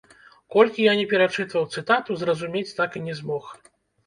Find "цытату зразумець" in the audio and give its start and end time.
1.75-2.65